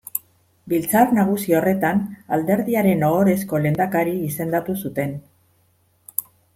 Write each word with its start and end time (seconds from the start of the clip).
Biltzar 0.71 1.13
Nagusi 1.17 1.53
horretan 1.57 2.01
alderdiaren 2.39 3.07
ohorezko 3.11 3.63
lehendakari 3.65 4.19
izendatu 4.33 4.81
zuten. 4.85 5.19